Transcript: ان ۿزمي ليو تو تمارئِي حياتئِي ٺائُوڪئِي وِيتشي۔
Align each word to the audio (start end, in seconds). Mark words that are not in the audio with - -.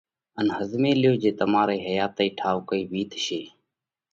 ان 0.39 0.47
ۿزمي 0.57 0.91
ليو 1.01 1.13
تو 1.21 1.29
تمارئِي 1.39 1.79
حياتئِي 1.87 2.27
ٺائُوڪئِي 2.39 2.81
وِيتشي۔ 2.91 3.41